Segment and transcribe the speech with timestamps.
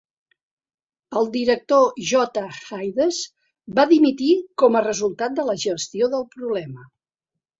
[1.19, 2.41] El director, J.
[2.69, 3.19] Hydes,
[3.79, 4.31] va dimitir
[4.63, 6.89] com a resultat de la gestió del problema.